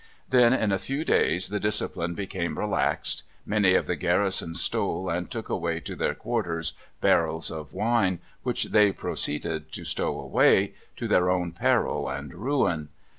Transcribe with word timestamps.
Then 0.27 0.51
in 0.51 0.71
a 0.71 0.79
few 0.79 1.05
days 1.05 1.49
the 1.49 1.59
discipline 1.59 2.15
became 2.15 2.57
relaxed; 2.57 3.21
many 3.45 3.75
of 3.75 3.85
the 3.85 3.95
garrison 3.95 4.55
stole 4.55 5.11
and 5.11 5.29
took 5.29 5.47
away 5.47 5.79
to 5.81 5.95
their 5.95 6.15
quarters 6.15 6.73
barrels 7.01 7.51
of 7.51 7.71
wine, 7.71 8.17
which 8.41 8.63
they 8.71 8.91
proceeded 8.93 9.71
to 9.73 9.83
stow 9.85 10.19
away, 10.19 10.73
to 10.97 11.07
their 11.07 11.29
own 11.29 11.51
peril 11.51 12.09
and 12.09 12.33
ruin. 12.33 12.89